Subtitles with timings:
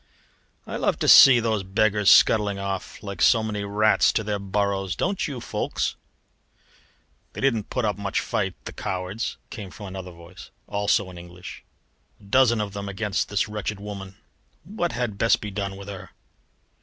[0.65, 4.95] "I love to see those beggars scuttling off, like so many rats to their burrows,
[4.95, 5.93] don't you, Ffoulkes?"
[7.33, 11.63] "They didn't put up much fight, the cowards!" came from another voice, also in English.
[12.19, 14.15] "A dozen of them against this wretched woman.
[14.63, 16.09] What had best be done with her?"